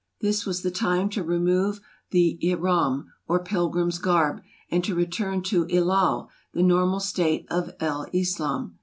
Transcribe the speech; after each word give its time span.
This 0.19 0.47
was 0.47 0.63
the 0.63 0.71
time 0.71 1.09
to 1.11 1.21
remove 1.21 1.79
the 2.09 2.39
tfiram, 2.41 3.05
or 3.27 3.37
pilgrim's 3.43 3.99
garb, 3.99 4.41
and 4.71 4.83
to 4.83 4.95
return 4.95 5.43
to 5.43 5.67
ihlal, 5.67 6.29
the 6.53 6.63
normal 6.63 6.99
state 6.99 7.45
of 7.51 7.69
El 7.79 8.07
Islam. 8.11 8.79